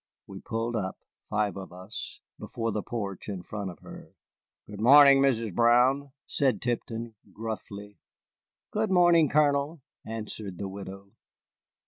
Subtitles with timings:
[0.25, 0.97] We pulled up,
[1.29, 4.15] five of us, before the porch in front of her.
[4.65, 5.53] "Good morning, Mrs.
[5.53, 7.99] Brown," said Tipton, gruffly.
[8.71, 11.11] "Good morning, Colonel," answered the widow.